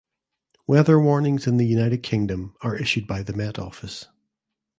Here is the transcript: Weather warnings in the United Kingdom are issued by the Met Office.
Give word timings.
Weather 0.65 0.99
warnings 0.99 1.45
in 1.45 1.57
the 1.57 1.63
United 1.67 2.01
Kingdom 2.01 2.55
are 2.61 2.75
issued 2.75 3.05
by 3.05 3.21
the 3.21 3.33
Met 3.33 3.59
Office. 3.59 4.07